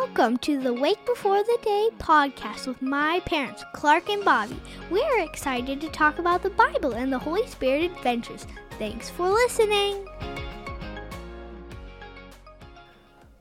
[0.00, 4.60] Welcome to the Wake Before the Day podcast with my parents, Clark and Bobby.
[4.90, 8.44] We're excited to talk about the Bible and the Holy Spirit adventures.
[8.76, 10.04] Thanks for listening.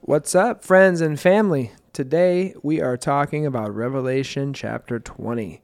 [0.01, 1.71] What's up, friends and family?
[1.91, 5.59] Today we are talking about Revelation chapter 20.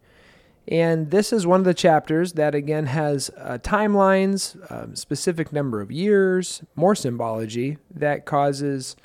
[0.69, 5.81] And this is one of the chapters that again has uh, timelines, um, specific number
[5.81, 8.95] of years, more symbology that causes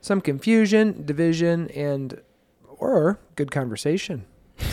[0.00, 2.20] some confusion, division, and
[2.66, 4.24] or good conversation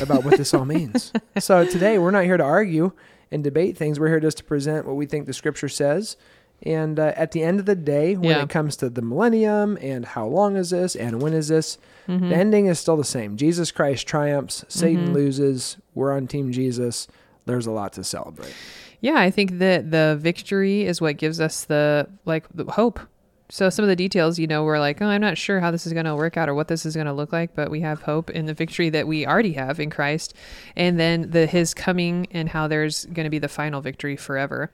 [0.02, 1.12] about what this all means.
[1.40, 2.92] So today we're not here to argue
[3.32, 4.00] and debate things.
[4.00, 6.16] We're here just to present what we think the scripture says.
[6.64, 8.44] And uh, at the end of the day, when Yeah.
[8.44, 12.30] it comes to the millennium and how long is this and when is this, Mm-hmm.
[12.30, 13.36] the ending is still the same.
[13.36, 15.14] Jesus Christ triumphs, Satan Mhm.
[15.14, 15.78] loses.
[15.96, 17.08] We're on Team Jesus.
[17.48, 18.54] There's a lot to celebrate.
[19.02, 23.00] Yeah, I think that the victory is what gives us the like the hope.
[23.50, 25.86] So some of the details, you know, we're like, oh, I'm not sure how this
[25.86, 27.82] is going to work out or what this is going to look like, but we
[27.82, 30.34] have hope in the victory that we already have in Christ,
[30.76, 34.72] and then the His coming and how there's going to be the final victory forever.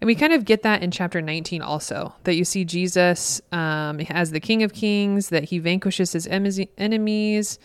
[0.00, 4.00] And we kind of get that in chapter 19 also, that you see Jesus um,
[4.10, 7.58] as the King of Kings, that he vanquishes his enemies.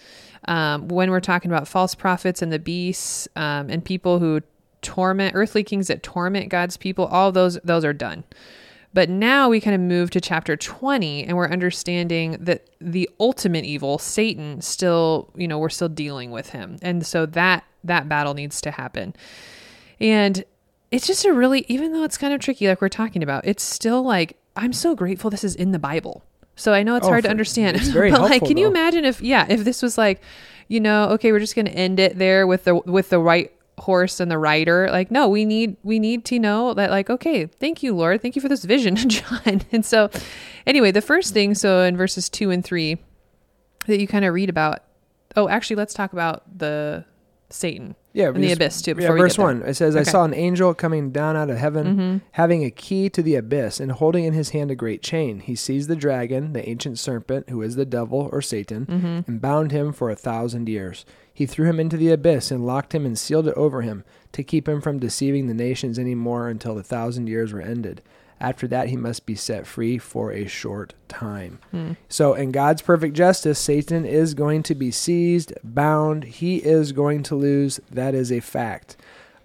[0.47, 4.42] Um, when we're talking about false prophets and the beasts um, and people who
[4.84, 8.23] torment, earthly kings that torment God's people, all those those are done.
[8.98, 13.64] But now we kind of move to chapter 20 and we're understanding that the ultimate
[13.64, 16.78] evil, Satan, still, you know, we're still dealing with him.
[16.81, 19.14] And so that that battle needs to happen.
[20.00, 20.44] And
[20.90, 23.62] it's just a really even though it's kind of tricky like we're talking about, it's
[23.62, 26.23] still like I'm so grateful this is in the Bible.
[26.56, 27.78] So I know it's Oh, hard to understand.
[27.78, 30.22] it's very but like helpful, can you imagine if yeah, if this was like,
[30.70, 33.52] you know, okay, we're just going to end it there with the with the right
[33.80, 37.45] horse and the rider like no we need we need to know that like okay
[37.45, 39.61] thank you lord thank you for this vision john.
[39.72, 40.09] And so
[40.66, 42.97] anyway the first thing so in verses two and three
[43.86, 44.80] that you kind of read about
[45.36, 47.06] oh actually let's talk about the
[47.52, 49.61] satan Yeah, and the abyss too Yeah, before we verse one.
[49.61, 52.22] It says, "I saw an angel coming down out of heaven, Mhm.
[52.31, 55.39] having a key to the abyss, and holding in his hand a great chain.
[55.39, 59.28] He seized the dragon, the ancient serpent, who is the devil or Satan, Mhm.
[59.28, 61.05] and bound him for a thousand years.
[61.31, 64.41] He threw him into the abyss and locked him and sealed it over him to
[64.41, 68.01] keep him from deceiving the nations any more until the thousand years were ended.
[68.40, 71.92] After that, he must be set free for a short time." Hmm.
[72.09, 76.24] So, in God's perfect justice, Satan is going to be seized, bound.
[76.25, 77.80] He is going to lose.
[77.92, 78.96] That is a fact.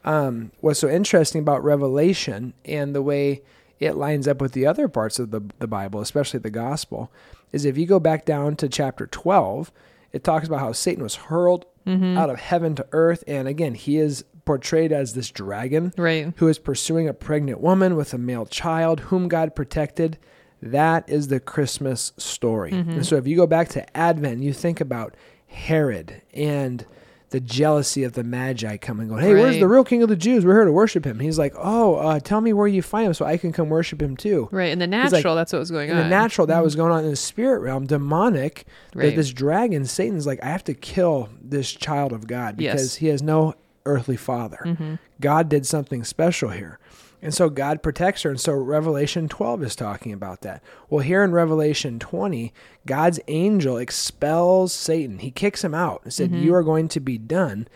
[0.05, 3.43] Um, what's so interesting about Revelation and the way
[3.79, 7.11] it lines up with the other parts of the, the Bible, especially the gospel,
[7.53, 9.71] is if you go back down to chapter 12,
[10.13, 12.17] it talks about how Satan was hurled Mhm.
[12.17, 13.25] out of heaven to earth.
[13.27, 17.97] And again, he is portrayed as this dragon right who is pursuing a pregnant woman
[17.97, 20.19] with a male child whom God protected.
[20.61, 22.71] That is the Christmas story.
[22.73, 22.89] Mhm.
[22.93, 25.15] And so if you go back to Advent, you think about
[25.47, 26.85] Herod and
[27.31, 30.45] the jealousy of the Magi coming going, Hey, where's the real king of the Jews?
[30.45, 31.19] We're here to worship him.
[31.19, 34.03] He's like, Oh, uh, tell me where you find him so I can come worship
[34.03, 34.49] him too.
[34.53, 36.65] right in the like- natural that's what was going In on the natural, that Mhm.
[36.65, 38.65] was going on in the spirit realm, demonic.
[38.95, 42.95] That this dragon, Satan's like, I have to kill this child of God because Yes.
[42.97, 43.55] he has no
[43.87, 44.61] earthly father.
[44.65, 44.99] Mhm.
[45.21, 46.79] God did something special here.
[47.25, 48.31] And so God protects her.
[48.31, 50.61] And so Revelation 12 is talking about that.
[50.91, 52.53] Well, here in Revelation 20,
[52.85, 55.19] God's angel expels Satan.
[55.21, 56.43] He kicks him out and said, Mhm.
[56.43, 57.69] You are going to be done.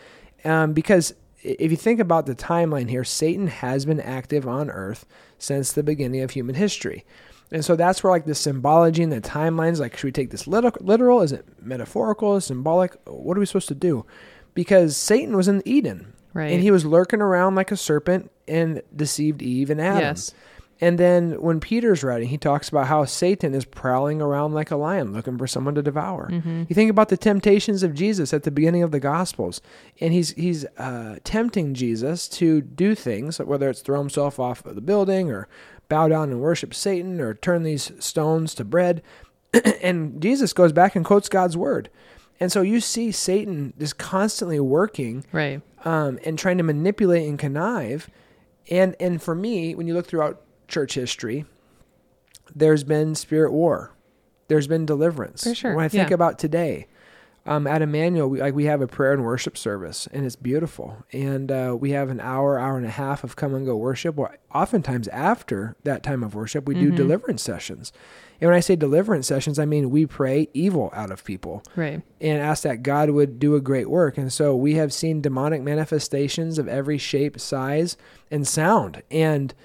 [0.43, 1.13] Um, because
[1.43, 5.05] if you think about the timeline here, Satan has been active on earth
[5.39, 7.05] since the beginning of human history.
[7.49, 10.47] And so that's where like the symbology and the timelines, like, should we take this
[10.47, 11.21] literal?
[11.21, 12.97] Is it metaphorical, symbolic?
[13.05, 14.05] What are we supposed to do?
[14.53, 16.13] Because Satan was in Eden.
[16.33, 19.99] right And he was lurking around like a serpent and deceived Eve and Adam.
[20.01, 20.33] yes
[20.79, 24.75] And then when Peter's writing, he talks about how Satan is prowling around like a
[24.75, 26.29] lion looking for someone to devour.
[26.31, 26.69] Mhm.
[26.69, 29.59] You think about the temptations of Jesus at the beginning of the Gospels,
[29.99, 34.75] and he's he's uh, tempting Jesus to do things, whether it's throw himself off of
[34.75, 35.47] the building or
[35.89, 39.01] bow down and worship Satan or turn these stones to bread.
[39.81, 41.89] and Jesus goes back and quotes God's word.
[42.39, 47.39] And so you see Satan just constantly working right um, and trying to manipulate and
[47.39, 48.09] connive.
[48.69, 51.45] And and for me, when you look throughout church history,
[52.55, 53.95] there's been spirit war,
[54.47, 55.43] there's been deliverance.
[55.43, 56.15] For sure, When I think yeah.
[56.15, 56.87] about today,
[57.47, 60.97] um, at Emmanuel, we, like we have a prayer and worship service, and it's beautiful.
[61.13, 64.15] And uh, we have an hour, hour and a half of come and go worship.
[64.15, 66.95] Well, oftentimes after that time of worship, we do Mhm.
[66.95, 67.91] deliverance sessions.
[68.39, 72.01] And when I say deliverance sessions, I mean we pray evil out of people right
[72.21, 74.15] and ask that God would do a great work.
[74.17, 77.97] And so we have seen demonic manifestations of every shape, size,
[78.29, 79.01] and sound.
[79.09, 79.55] And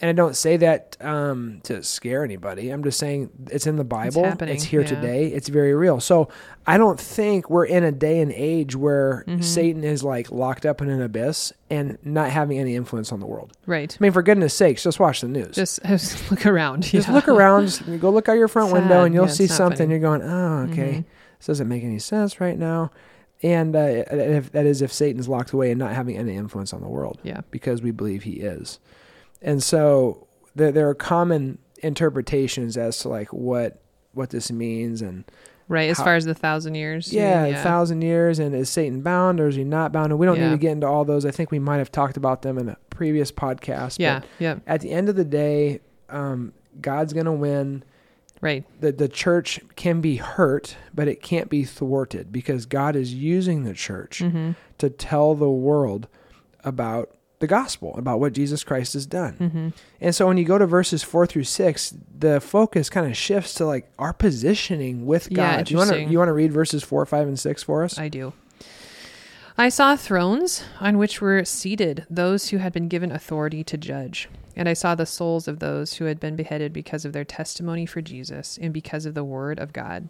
[0.00, 2.70] And I don't say that um, to scare anybody.
[2.70, 4.22] I'm just saying it's in the Bible.
[4.22, 4.86] happening, here yeah.
[4.86, 5.26] today.
[5.26, 5.98] It's very real.
[5.98, 6.28] So
[6.68, 9.42] I don't think we're in a day and age where Mm-hmm.
[9.42, 13.26] Satan is like locked up in an abyss and not having any influence on the
[13.26, 13.52] world.
[13.66, 13.96] Right.
[13.98, 15.56] I mean, for goodness sakes, just watch the news.
[15.56, 16.84] Just, just look around.
[16.84, 17.62] Just look around.
[17.66, 19.90] Just go look out your front window, and you'll Yeah, see something.
[19.90, 21.04] You're going, oh, okay, Mhm.
[21.38, 22.92] this doesn't make any sense right now.
[23.42, 23.80] And uh,
[24.10, 27.18] if, that is if Satan's locked away and not having any influence on the world,
[27.24, 27.40] Yeah.
[27.50, 28.78] because we believe he is.
[29.42, 33.80] And so there, there are common interpretations as to like what
[34.14, 35.24] what this means, and
[35.70, 35.90] Right.
[35.90, 37.12] As How- far as the thousand years.
[37.12, 40.12] yeah, a thousand years, and is Satan bound or is he not bound?
[40.12, 41.26] And we don't need to get into all those.
[41.26, 43.98] I think we might have talked about them in a previous podcast.
[43.98, 44.20] but Yeah.
[44.38, 44.58] Yeah.
[44.66, 47.82] at the end of the day, um, God's going to win.
[48.40, 48.64] Right.
[48.80, 53.64] The, the church can be hurt, but it can't be thwarted because God is using
[53.64, 54.52] the church Mm-hmm.
[54.78, 56.08] to tell the world
[56.64, 59.36] about the gospel, about what Jesus Christ has done.
[59.38, 59.68] Mm-hmm.
[60.00, 63.54] And so when you go to verses four through six, the focus kind of shifts
[63.54, 65.70] to like our positioning with Yeah, God.
[65.70, 67.98] you want to you want to read verses four, five, and six for us?
[67.98, 68.32] I do.
[69.60, 74.28] I saw thrones on which were seated those who had been given authority to judge.
[74.54, 77.86] And I saw the souls of those who had been beheaded because of their testimony
[77.86, 80.08] for Jesus and because of the word of God.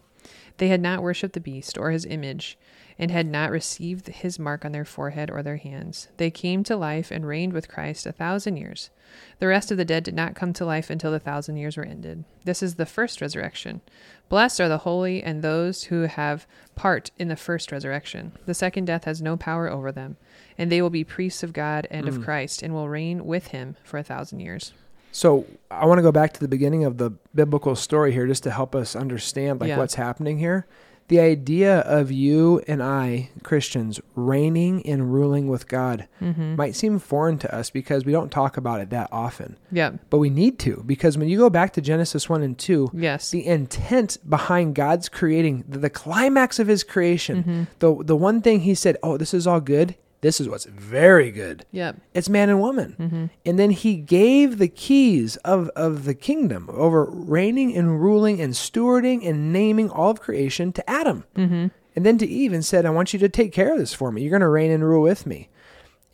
[0.58, 2.58] They had not worshipped the beast or his image,
[2.98, 6.08] and had not received his mark on their forehead or their hands.
[6.16, 8.90] They came to life and reigned with Christ a thousand years.
[9.38, 11.84] The rest of the dead did not come to life until the thousand years were
[11.84, 12.24] ended.
[12.44, 13.80] This is the first resurrection.
[14.28, 18.32] Blessed are the holy and those who have part in the first resurrection.
[18.46, 20.16] The second death has no power over them,
[20.58, 22.22] and they will be priests of God and of hmm.
[22.22, 24.72] Christ, and will reign with him for a thousand years.
[25.12, 28.42] So I want to go back to the beginning of the biblical story here just
[28.42, 29.78] to help us understand like Yeah.
[29.78, 30.66] what's happening here.
[31.08, 36.56] The idea of you and I, Christians, reigning and ruling with God Mm-hmm.
[36.56, 39.56] might seem foreign to us because we don't talk about it that often.
[39.72, 39.92] Yeah.
[40.10, 43.30] But we need to because when you go back to Genesis 1 and 2, Yes.
[43.30, 47.62] the intent behind God's creating, the, the climax of his creation, Mm-hmm.
[47.78, 49.94] the the one thing he said, "Oh, this is all good.
[50.20, 51.96] This is what's very good." Yep.
[52.14, 52.96] It's man and woman.
[52.98, 53.26] Mm-hmm.
[53.46, 58.54] And then he gave the keys of, of the kingdom over reigning and ruling and
[58.54, 61.24] stewarding and naming all of creation to Adam.
[61.36, 61.68] Mm-hmm.
[61.96, 64.12] And then to Eve and said, I want you to take care of this for
[64.12, 64.22] me.
[64.22, 65.48] You're going to reign and rule with me.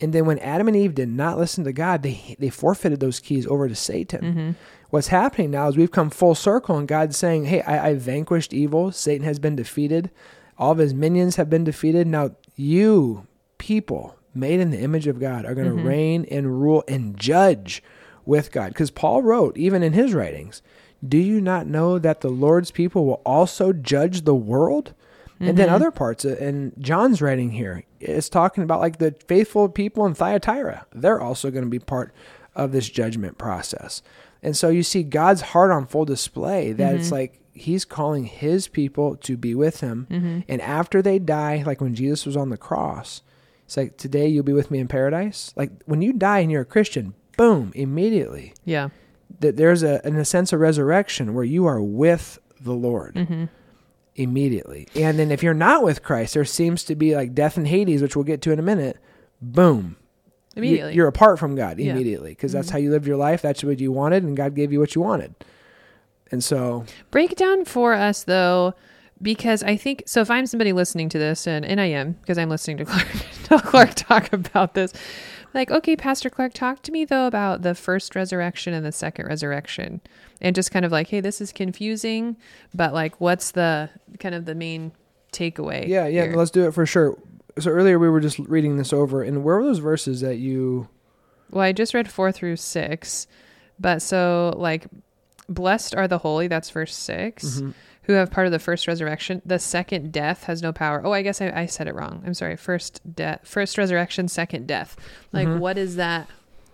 [0.01, 3.21] And then when Adam and Eve did not listen to God, they, they forfeited those
[3.21, 4.21] keys over to Satan.
[4.23, 4.51] Mm-hmm.
[4.91, 8.53] What's happening now is we've come full circle and God's saying, Hey, I, I vanquished
[8.53, 8.93] evil.
[8.93, 10.11] Satan has been defeated.
[10.57, 12.07] All of his minions have been defeated.
[12.07, 13.27] Now you,
[13.65, 15.87] people made in the image of God, are going to Mhm.
[15.87, 17.83] reign and rule and judge
[18.27, 18.69] with God.
[18.69, 20.61] Because Paul wrote, even in his writings,
[21.07, 24.95] Do you not know that the Lord's people will also judge the world?
[25.39, 25.73] And then Mhm.
[25.73, 30.87] other parts and John's writing here is talking about like the faithful people in Thyatira.
[30.95, 32.13] They're also going to be part
[32.57, 34.01] of this judgment process.
[34.43, 37.13] And so you see God's heart on full display that it's Mhm.
[37.13, 40.07] like he's calling his people to be with him.
[40.11, 40.39] Mm-hmm.
[40.49, 43.21] And after they die, like when Jesus was on the cross,
[43.65, 45.53] it's like, today you'll be with me in paradise.
[45.57, 48.89] Like when you die and you're a Christian, boom, immediately, Yeah.
[49.41, 53.45] that there's a, in a sense, of resurrection where you are with the Lord Mm-hmm.
[54.17, 54.87] immediately.
[54.95, 58.03] And then if you're not with Christ, there seems to be like death and Hades,
[58.03, 58.99] which we'll get to in a minute.
[59.43, 59.97] Boom.
[60.57, 60.95] Immediately.
[60.95, 62.73] You're apart from God immediately because that's Mhm.
[62.73, 63.43] how you lived your life.
[63.43, 65.35] That's what you wanted, and God gave you what you wanted.
[66.31, 68.75] And so, Break down for us though,
[69.23, 70.21] because I think so.
[70.21, 73.09] If I'm somebody listening to this, and and I am because I'm listening to Clark,
[73.45, 74.93] to Clark talk about this,
[75.53, 79.27] like, okay, Pastor Clark, talk to me though about the first resurrection and the second
[79.27, 80.01] resurrection,
[80.41, 82.37] and just kind of like, hey, this is confusing,
[82.75, 84.93] but like, what's the kind of the main
[85.33, 85.87] takeaway?
[85.87, 86.37] yeah, yeah, here?
[86.37, 87.17] let's do it for sure.
[87.59, 90.89] So earlier we were just reading this over, and where were those verses that you?
[91.51, 93.29] Well, I just read four through six,
[93.79, 94.87] but so like,
[95.49, 96.49] blessed are the holy.
[96.49, 97.75] That's verse 6 Mhm.
[98.05, 99.43] Who have part of the first resurrection.
[99.45, 101.03] The second death has no power.
[101.05, 102.23] Oh, I guess I, I said it wrong.
[102.27, 102.57] I'm sorry.
[102.57, 104.97] First death, first resurrection, second death.
[105.33, 105.59] Like, Mhm.
[105.59, 106.29] what is that?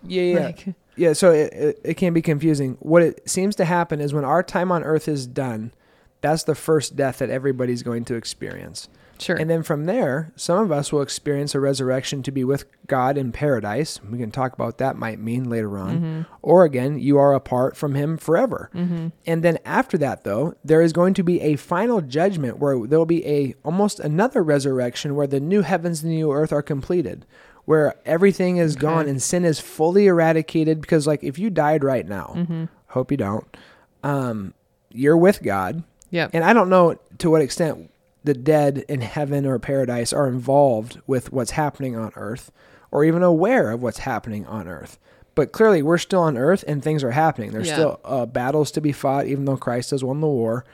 [0.07, 1.13] Yeah, yeah, Like, yeah.
[1.13, 2.77] So it, it it can be confusing.
[2.81, 5.73] What it seems to happen is when our time on Earth is done,
[6.21, 8.89] that's the first death that everybody's going to experience.
[9.21, 9.37] Sure.
[9.37, 13.17] And then from there, some of us will experience a resurrection to be with God
[13.19, 14.01] in paradise.
[14.03, 15.97] We can talk about what that might mean later on.
[15.97, 16.23] mm-hmm.
[16.43, 18.71] Or again, you are apart from Him forever.
[18.75, 19.09] Mm-hmm.
[19.27, 22.99] And then after that, though, there is going to be a final judgment where there
[22.99, 26.63] will be a almost another resurrection where the new heavens and the new earth are
[26.63, 27.27] completed,
[27.67, 28.81] where everything is Okay.
[28.83, 30.81] gone and sin is fully eradicated.
[30.81, 32.65] Because, like, if you died right now, Mm-hmm.
[32.89, 33.57] hope you don't,
[34.03, 34.55] um,
[34.91, 35.85] you're with God.
[36.11, 36.31] Yep.
[36.35, 37.91] And I don't know to what extent
[38.25, 42.53] the dead in heaven or paradise are involved with what's happening on earth
[42.91, 44.99] or even aware of what's happening on earth.
[45.37, 47.53] But clearly, we're still on Earth, and things are happening.
[47.53, 47.75] There's Yeah.
[47.75, 50.65] still uh, battles to be fought, even though Christ has won the war.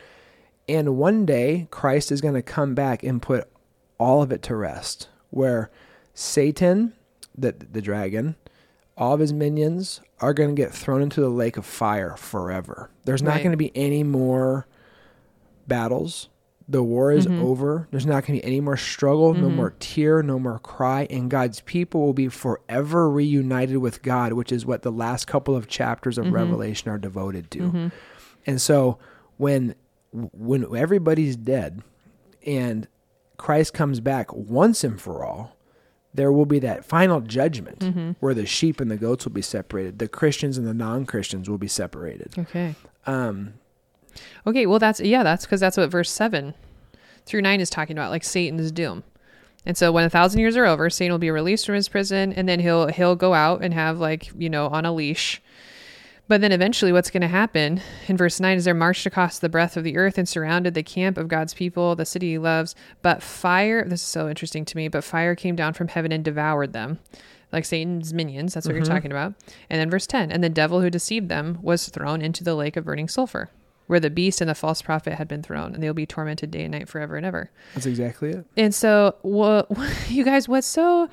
[0.67, 3.49] And one day, Christ is going to come back and put
[3.99, 5.09] all of it to rest.
[5.31, 5.71] Where
[6.15, 6.95] Satan,
[7.37, 8.35] the the dragon,
[8.97, 12.89] all of his minions are going to get thrown into the lake of fire forever.
[13.05, 13.43] There's not Right.
[13.43, 14.67] going to be any more
[15.69, 16.29] battles.
[16.69, 17.41] The war is Mhm.
[17.43, 17.87] over.
[17.93, 19.55] There's not going to be any more struggle, no Mhm.
[19.55, 24.51] more tear, no more cry, and God's people will be forever reunited with God, which
[24.51, 26.33] is what the last couple of chapters of Mhm.
[26.33, 27.59] Revelation are devoted to.
[27.61, 27.93] Mhm.
[28.47, 28.99] And so
[29.37, 29.75] when
[30.33, 31.83] when everybody's dead
[32.47, 32.89] and
[33.37, 35.57] Christ comes back once and for all,
[36.15, 38.17] there will be that final judgment Mhm.
[38.21, 39.99] where the sheep and the goats will be separated.
[39.99, 42.33] The Christians and the non-Christians will be separated.
[42.39, 42.75] Okay.
[43.07, 43.55] Um,
[44.47, 46.55] Okay, well that's yeah, that's because that's what verse seven
[47.25, 49.03] through nine is talking about, like Satan's doom.
[49.65, 52.33] And so when a thousand years are over, Satan will be released from his prison,
[52.33, 55.43] and then he'll he'll go out and have like you know on a leash.
[56.29, 59.49] But then eventually, what's going to happen in verse nine is they're marched across the
[59.49, 62.75] breadth of the earth and surrounded the camp of God's people, the city he loves.
[63.03, 64.89] But fire, this is so interesting to me.
[64.89, 66.99] But fire came down from heaven and devoured them,
[67.53, 68.55] like Satan's minions.
[68.55, 68.79] That's what Mhm.
[68.79, 69.35] you're talking about.
[69.71, 72.77] And then verse ten, and the devil who deceived them was thrown into the lake
[72.77, 73.51] of burning sulfur
[73.87, 76.63] where the beast and the false prophet had been thrown, and they'll be tormented day
[76.63, 77.51] and night forever and ever.
[77.75, 78.45] that's exactly it.
[78.57, 79.69] And so, what
[80.09, 81.09] you guys, what's so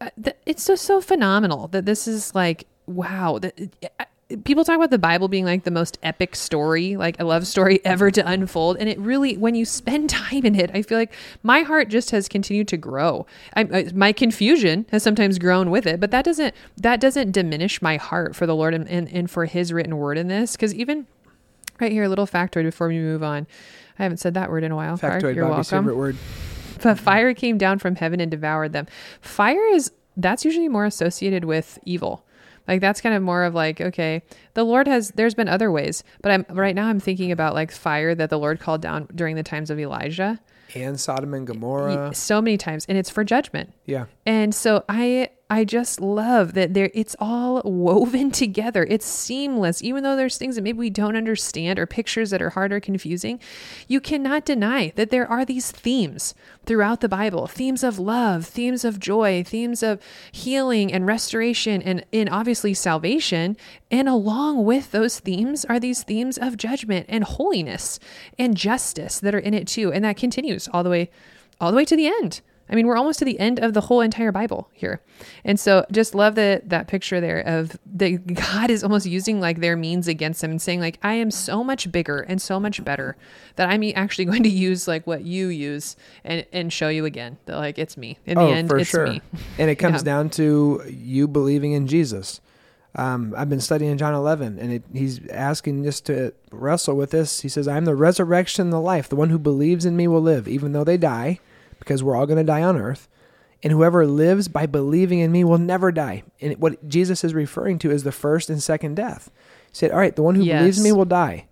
[0.00, 3.38] uh, th- it's so so phenomenal that this is like wow.
[3.38, 3.58] That,
[3.98, 4.04] uh,
[4.44, 7.80] people talk about the Bible being like the most epic story, like a love story
[7.84, 11.12] ever to unfold, and it really, when you spend time in it, I feel like
[11.42, 13.26] my heart just has continued to grow.
[13.54, 17.82] I, I, my confusion has sometimes grown with it, but that doesn't that doesn't diminish
[17.82, 20.74] my heart for the Lord and and, and for His written word in this, because
[20.74, 21.06] even
[21.80, 23.46] right here, a little factoid before we move on.
[23.98, 24.96] I haven't said that word in a while.
[24.98, 25.22] Clark.
[25.22, 25.84] Factoid, You're Bobby's welcome.
[25.86, 26.16] favorite word.
[26.80, 28.86] But fire came down from heaven and devoured them.
[29.20, 32.24] Fire is that's usually more associated with evil.
[32.68, 34.22] Like that's kind of more of like okay,
[34.54, 37.72] the Lord has there's been other ways, but I'm right now I'm thinking about like
[37.72, 40.38] fire that the Lord called down during the times of Elijah.
[40.76, 42.14] And Sodom and Gomorrah.
[42.14, 43.72] So many times and it's for judgment.
[43.86, 44.04] Yeah.
[44.24, 48.84] And so I I just love that there it's all woven together.
[48.84, 49.82] It's seamless.
[49.82, 52.80] Even though there's things that maybe we don't understand or pictures that are hard or
[52.80, 53.40] confusing,
[53.86, 56.34] you cannot deny that there are these themes
[56.66, 57.46] throughout the Bible.
[57.46, 60.02] Themes of love, themes of joy, themes of
[60.32, 63.56] healing and restoration and in obviously salvation.
[63.90, 67.98] And along with those themes are these themes of judgment and holiness
[68.38, 69.94] and justice that are in it too.
[69.94, 71.10] And that continues all the way
[71.60, 72.40] all the way to the end.
[72.70, 75.00] I mean, we're almost to the end of the whole entire Bible here.
[75.44, 79.60] And so just love that that picture there of the God is almost using like
[79.60, 82.84] their means against them and saying like I am so much bigger and so much
[82.84, 83.16] better
[83.56, 87.38] that I'm actually going to use like what you use and and show you again
[87.46, 88.18] that like it's me.
[88.26, 89.06] In the oh, end for it's sure.
[89.06, 89.22] me.
[89.58, 90.04] And it comes Yeah.
[90.12, 92.40] down to you believing in Jesus.
[92.94, 97.40] Um, I've been studying John 11, and it, he's asking just to wrestle with this.
[97.42, 99.08] He says, "I'm the resurrection and the life.
[99.08, 101.38] The one who believes in me will live, even though they die,
[101.88, 103.08] because we're all going to die on earth.
[103.62, 107.78] And whoever lives by believing in me will never die." And what Jesus is referring
[107.80, 109.30] to is the first and second death.
[109.70, 111.48] He said, "All right, the one who believes in me will die.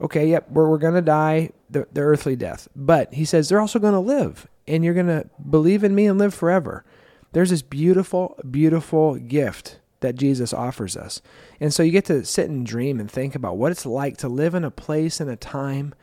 [0.00, 3.60] Okay, yep, we're we're going to die the, the earthly death, but he says they're
[3.60, 6.84] also going to live, and you're going to believe in me and live forever."
[7.32, 11.20] there's this beautiful, beautiful gift that Jesus offers us.
[11.60, 14.28] And so you get to sit and dream and think about what it's like to
[14.28, 15.94] live in a place and a time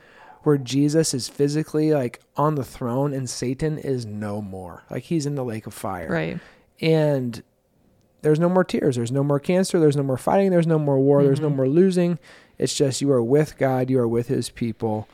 [0.42, 4.84] where Jesus is physically like on the throne and Satan is no more.
[4.90, 6.08] Like he's in the lake of fire.
[6.10, 6.38] Right.
[6.80, 7.42] And
[8.22, 10.98] there's no more tears, there's no more cancer, there's no more fighting, there's no more
[10.98, 11.56] war, there's no Mhm.
[11.56, 12.18] more losing.
[12.58, 15.08] It's just you are with God, you are with his people,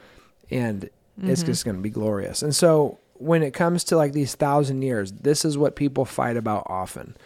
[0.50, 0.88] and
[1.22, 1.46] it's Mhm.
[1.46, 2.42] just going to be glorious.
[2.42, 6.36] And so when it comes to like these thousand years, this is what people fight
[6.36, 7.16] about often.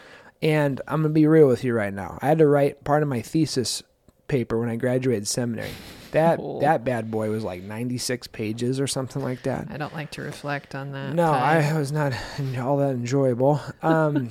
[0.43, 2.19] And I'm going to be real with you right now.
[2.23, 3.83] I had to write part of my thesis
[4.29, 5.71] paper when I graduated seminary.
[6.13, 6.61] That Oh.
[6.61, 9.69] that bad boy was like 96 pages or something like that.
[9.71, 11.15] I don't like to reflect on that.
[11.15, 11.31] No.
[11.33, 12.13] I was not
[12.59, 13.61] all that enjoyable.
[13.83, 14.31] Um,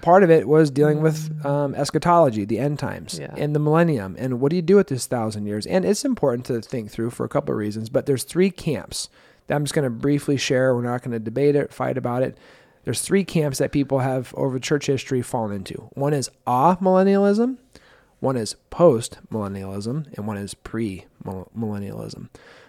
[0.00, 3.34] part of it was dealing with um, eschatology, the end times, Yeah.
[3.36, 5.66] and the millennium, and what do you do with this thousand years?
[5.66, 7.88] And it's important to think through for a couple of reasons.
[7.88, 9.08] But there's three camps
[9.46, 10.74] that I'm just going to briefly share.
[10.74, 12.36] We're not going to debate it, fight about it.
[12.84, 15.88] There's three camps that people have over church history fallen into.
[15.92, 17.58] One is ah millennialism,
[18.22, 22.28] one is post millennialism, and one is pre millennialism.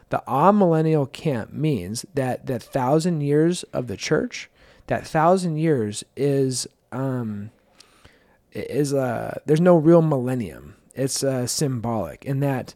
[0.10, 4.50] The amillennial camp means that that thousand years of the church,
[4.88, 7.52] that thousand years is um
[8.52, 10.76] is uh there's no real millennium.
[10.96, 12.74] It's uh, symbolic in that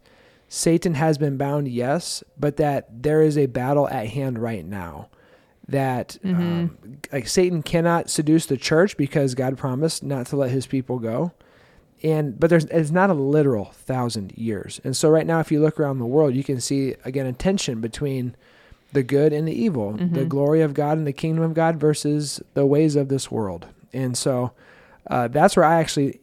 [0.48, 5.10] Satan has been bound, yes, but that there is a battle at hand right now.
[5.68, 6.78] That um,
[7.12, 11.34] like Satan cannot seduce the church because God promised not to let His people go.
[12.04, 14.80] And but there's it's not a literal thousand years.
[14.84, 17.34] And so right now, if you look around the world, you can see again a
[17.34, 18.36] tension between
[18.94, 20.30] the good and the evil, the Mhm.
[20.30, 23.66] glory of God and the kingdom of God versus the ways of this world.
[23.94, 24.52] And so
[25.10, 26.20] uh, that's where I actually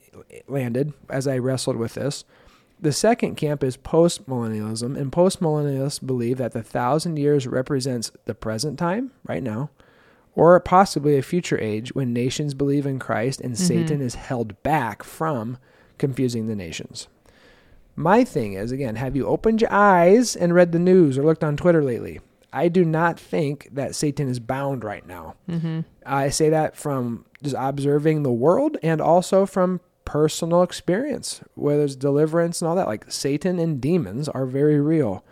[0.48, 2.24] landed as I wrestled with this.
[2.80, 8.78] The second camp is postmillennialism, and postmillennialists believe that the thousand years represents the present
[8.78, 9.70] time, right now,
[10.34, 15.02] or possibly a future age when nations believe in Christ and Satan is held back
[15.02, 15.58] from
[15.98, 17.08] confusing the nations.
[17.96, 21.44] My thing is, again, have you opened your eyes and read the news or looked
[21.44, 22.20] on Twitter lately?
[22.52, 25.34] I do not think that Satan is bound right now.
[25.48, 25.80] Mm-hmm.
[26.06, 31.96] I say that from just observing the world and also from personal experience, where there's
[31.96, 32.86] deliverance and all that.
[32.86, 35.24] Like Satan and demons are very real.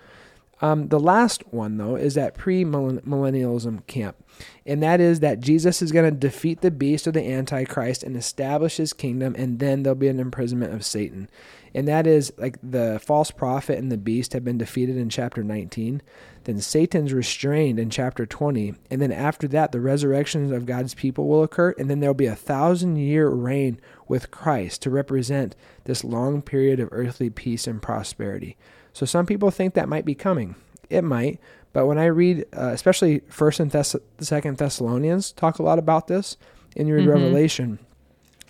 [0.63, 4.17] Um, the last one, though, is that pre millennialism camp.
[4.65, 8.17] And that is that Jesus is going to defeat the beast or the Antichrist and
[8.17, 11.29] establish his kingdom, and then there'll be an imprisonment of Satan.
[11.75, 15.43] And that is like the false prophet and the beast have been defeated in chapter
[15.43, 16.03] 19.
[16.45, 18.75] Then Satan's restrained in chapter 20.
[18.91, 21.75] And then after that, the resurrection of God's people will occur.
[21.79, 26.79] And then there'll be a thousand year reign with Christ to represent this long period
[26.79, 28.57] of earthly peace and prosperity.
[28.93, 30.55] So some people think that might be coming.
[30.91, 31.41] It might.
[31.73, 36.07] But when I read, uh, especially First and Thess- Second Thessalonians, talk a lot about
[36.09, 36.37] this.
[36.77, 37.13] And you read Mhm.
[37.13, 37.79] Revelation,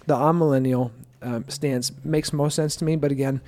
[0.06, 0.90] the amillennial
[1.22, 2.96] um, stance makes most sense to me.
[2.96, 3.40] But again,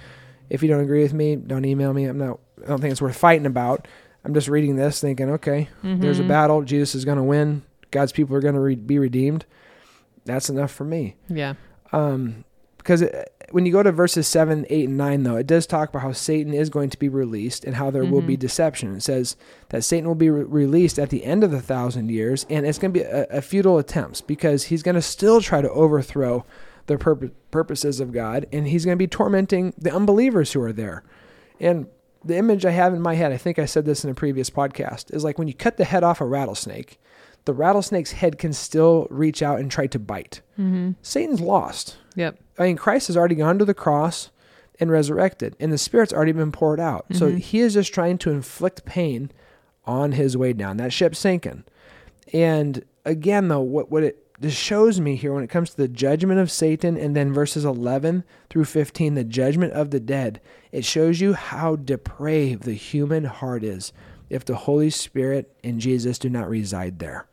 [0.49, 2.05] if you don't agree with me, don't email me.
[2.05, 2.39] I'm not.
[2.63, 3.89] I don't think it's worth fighting about.
[4.25, 6.29] I'm just reading this, thinking, okay, there's a Mhm.
[6.29, 6.63] battle.
[6.63, 7.63] Jesus is going to win.
[7.91, 9.45] God's people are going to re- be redeemed.
[10.25, 11.17] That's enough for me.
[11.29, 11.55] Yeah.
[11.93, 12.45] Um,
[12.85, 15.89] because it, when you go to verses 7, 8, and 9, though, it does talk
[15.89, 18.41] about how Satan is going to be released and how there will be Mhm.
[18.41, 18.95] deception.
[18.97, 19.37] It says
[19.71, 22.79] that Satan will be re- released at the end of the thousand years, and it's
[22.79, 26.45] going to be a, a futile attempts because he's going to still try to overthrow
[26.87, 30.73] the purpo- purposes of God, and he's going to be tormenting the unbelievers who are
[30.73, 31.03] there.
[31.61, 31.87] And
[32.25, 34.51] the image I have in my head, I think I said this in a previous
[34.51, 36.99] podcast, is like when you cut the head off a rattlesnake,
[37.45, 40.41] the rattlesnake's head can still reach out and try to bite.
[40.59, 40.93] Mm-hmm.
[41.03, 41.99] Satan's lost.
[42.17, 42.39] Yep.
[42.59, 44.31] I mean, Christ has already gone to the cross
[44.81, 47.07] and resurrected, and the Spirit's already been poured out.
[47.13, 47.39] So Mhm.
[47.39, 49.31] he is just trying to inflict pain
[49.85, 50.79] on his way down.
[50.79, 51.65] That ship's sinking.
[52.33, 55.89] And again, though, what, what it just shows me here when it comes to the
[55.89, 60.41] judgment of Satan and then verses 11 through 15, the judgment of the dead,
[60.73, 63.93] it shows you how depraved the human heart is
[64.31, 67.27] if the Holy Spirit and Jesus do not reside there.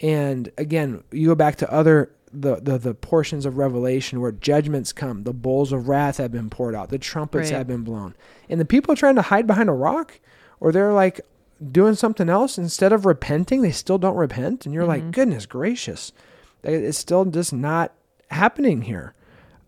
[0.00, 4.92] And again, you go back to other the, the the portions of Revelation where judgments
[4.92, 7.56] come, the bowls of wrath have been poured out, the trumpets Right.
[7.56, 8.14] have been blown,
[8.50, 10.20] and the people are trying to hide behind a rock,
[10.60, 11.22] or they're like
[11.72, 13.62] doing something else instead of repenting.
[13.62, 15.12] They still don't repent, and you're like, Mhm.
[15.12, 16.12] goodness gracious,
[16.62, 17.92] it's still just not
[18.30, 19.14] happening here.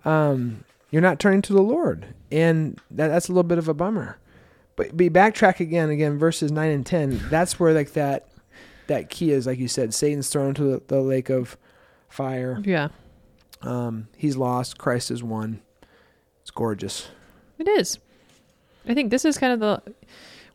[0.04, 3.74] Um, you're not turning to the Lord, and that, that's a little bit of a
[3.74, 4.18] bummer.
[4.76, 7.20] But be backtrack again, again, verses nine and ten.
[7.30, 8.26] That's where like that
[8.90, 11.56] that key is, like you said, Satan's thrown into the, the lake of
[12.08, 12.60] fire.
[12.64, 12.88] Yeah.
[13.62, 14.78] Um, he's lost.
[14.78, 15.62] Christ is won.
[16.42, 17.08] It's gorgeous.
[17.58, 17.98] It is.
[18.88, 19.94] I think this is kind of the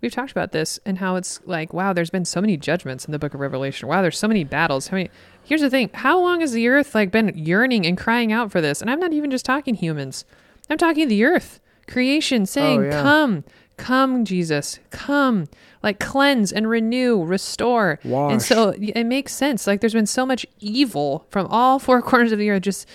[0.01, 3.11] we've talked about this and how it's like, wow, there's been so many judgments in
[3.11, 3.87] the book of Revelation.
[3.87, 4.87] Wow, there's so many battles.
[4.89, 5.09] How many
[5.43, 8.59] here's the thing, how long has the earth like been yearning and crying out for
[8.59, 8.81] this?
[8.81, 10.25] And I'm not even just talking humans.
[10.69, 11.59] I'm talking the earth.
[11.87, 13.01] Creation saying, yeah.
[13.01, 13.43] Come,
[13.77, 15.45] come, Jesus, come.
[15.83, 17.99] Like cleanse and renew, restore.
[18.03, 18.31] Wash.
[18.31, 19.67] And so it makes sense.
[19.67, 22.87] Like there's been so much evil from all four corners of the earth just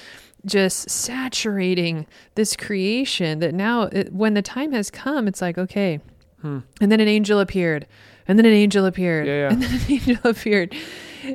[0.47, 6.01] just saturating this creation that now it, when the time has come it's like okay
[6.41, 6.61] Hmm.
[6.81, 7.87] and then an angel appeared
[8.27, 9.53] and then an angel appeared Yeah, yeah.
[9.53, 10.75] and then an angel appeared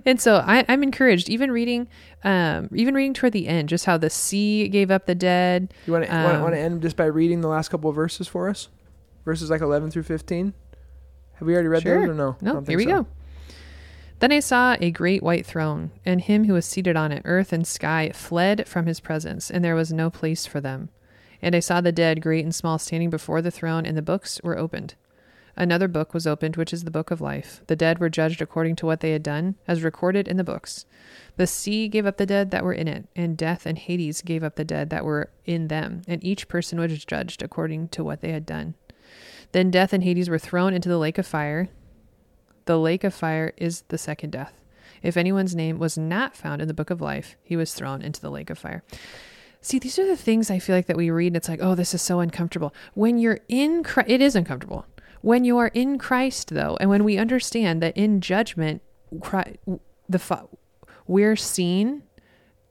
[0.03, 1.87] and so I, i'm encouraged even reading
[2.23, 5.93] um even reading toward the end just how the sea gave up the dead You
[5.93, 8.49] want to Um, want to end just by reading the last couple of verses for
[8.49, 8.69] us?
[9.25, 10.53] Verses like eleven through fifteen.
[11.33, 11.99] Have we already read Sure.
[12.01, 12.37] those or no?
[12.41, 13.03] No, here we so.
[13.03, 13.07] go.
[14.19, 17.21] Then I saw a great white throne, and him who was seated on it.
[17.25, 20.89] Earth and sky fled from his presence, and there was no place for them.
[21.41, 24.39] And I saw the dead, great and small, standing before the throne, and the books
[24.41, 24.95] were opened.
[25.57, 27.61] Another book was opened, which is the book of life.
[27.67, 30.85] The dead were judged according to what they had done, as recorded in the books.
[31.35, 34.43] The sea gave up the dead that were in it, and death and Hades gave
[34.43, 38.21] up the dead that were in them, and each person was judged according to what
[38.21, 38.75] they had done.
[39.55, 41.69] Then death and Hades were thrown into the lake of fire.
[42.65, 44.51] The lake of fire is the second death.
[45.01, 48.19] If anyone's name was not found in the book of life, he was thrown into
[48.19, 48.83] the lake of fire.
[49.61, 51.73] See, these are the things I feel like that we read and it's like, oh,
[51.73, 52.73] this is so uncomfortable.
[52.95, 54.87] When you're in Christ, it is uncomfortable.
[55.21, 58.81] When you are in Christ, though, and when we understand that in judgment,
[59.21, 59.55] Christ,
[60.09, 60.49] the fa-
[61.07, 62.03] we're seen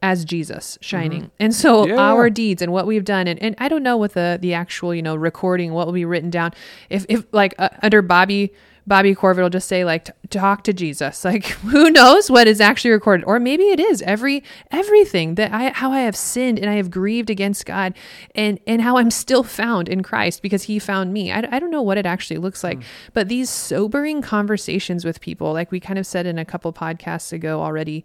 [0.05, 1.31] as Jesus shining.
[1.41, 1.97] And so Yeah.
[1.97, 4.95] our deeds and what we've done and, and I don't know with the the actual,
[4.95, 6.53] you know, recording what will be written down
[6.91, 8.53] if if like uh, under Bobby
[8.87, 11.25] Bobbie Korver will just say like talk to Jesus.
[11.31, 15.71] Like who knows what is actually recorded or maybe it is every everything that I
[15.71, 17.95] how I have sinned and I have grieved against God
[18.35, 21.33] and and how I'm still found in Christ because he found me.
[21.33, 22.83] I, I don't know what it actually looks like,
[23.15, 27.33] but these sobering conversations with people like we kind of said in a couple podcasts
[27.33, 28.05] ago already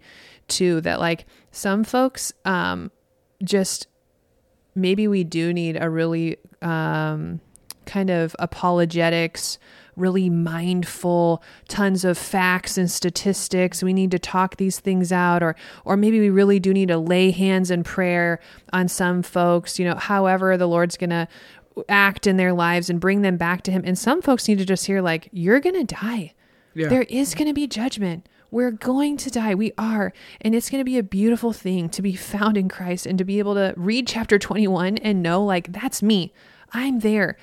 [0.50, 2.92] too that like some folks um
[3.44, 3.88] just
[4.76, 7.40] maybe we do need a really um,
[7.86, 9.58] kind of apologetics,
[9.96, 13.84] really mindful, tons of facts and statistics.
[13.84, 16.98] We need to talk these things out, or or maybe we really do need to
[16.98, 18.40] lay hands in prayer
[18.74, 19.80] on some folks.
[19.80, 21.28] You know, however the Lord's gonna
[21.88, 23.84] act in their lives and bring them back to Him.
[23.86, 26.34] And some folks need to just hear like, "You're gonna die."
[26.76, 26.88] Yeah.
[26.88, 28.30] There is going to be judgment.
[28.52, 29.56] We're going to die.
[29.56, 30.14] We are.
[30.42, 33.26] And it's going to be a beautiful thing to be found in Christ and to
[33.26, 36.34] be able to read chapter 21 and know, like, that's me.
[36.72, 37.38] I'm there.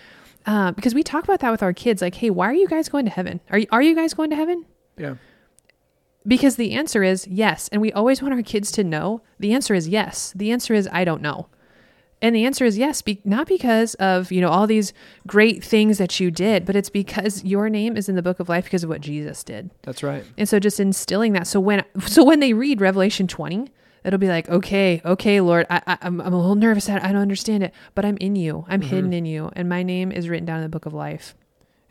[0.47, 2.03] Uh, because we talk about that with our kids.
[2.03, 3.41] Like, hey, why are you guys going to heaven?
[3.51, 4.65] Are you, are you guys going to heaven?
[4.97, 5.17] Yeah.
[6.27, 7.69] Because the answer is yes.
[7.69, 9.23] And we always want our kids to know.
[9.39, 10.33] The answer is yes.
[10.35, 11.49] The answer is I don't know.
[12.23, 14.93] And the answer is yes, be- not because of, you know, all these
[15.27, 18.49] great things that you did, but it's because your name is in the book of
[18.49, 19.71] life because of what Jesus did.
[19.83, 20.25] That's right.
[20.39, 21.47] And so just instilling that.
[21.47, 23.71] So when so when they read Revelation 20,
[24.05, 26.89] it'll be like, okay, okay, Lord, I, I, I'm, I'm a little nervous.
[26.89, 28.65] I I don't understand it, but I'm in you.
[28.69, 28.89] I'm mm-hmm.
[28.89, 29.51] hidden in you.
[29.55, 31.35] And my name is written down in the book of life.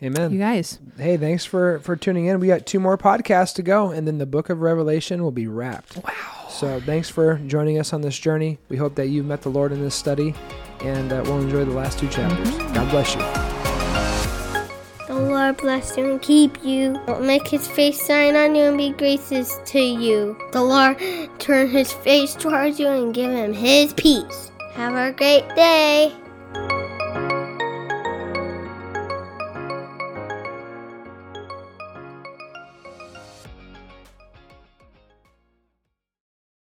[0.04, 0.32] Amen.
[0.32, 0.80] You guys.
[0.98, 2.40] Hey, thanks for for tuning in.
[2.40, 5.48] We got two more podcasts to go, and then the book of Revelation will be
[5.48, 5.98] wrapped.
[5.98, 6.45] Wow.
[6.56, 8.60] So thanks for joining us on this journey.
[8.70, 10.34] We hope that you've met the Lord in this study,
[10.80, 12.50] and uh, we'll enjoy the last two chapters.
[12.72, 13.20] God bless you.
[15.06, 16.94] The Lord bless you and keep you.
[17.08, 20.38] Don't make his face shine on you and be gracious to you.
[20.54, 20.98] The Lord
[21.40, 24.50] turn his face towards you and give him his peace.
[24.76, 26.14] Have a great day.